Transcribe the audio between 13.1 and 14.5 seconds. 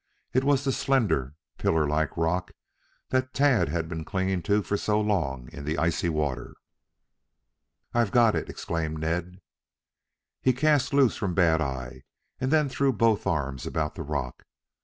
arms about the rock.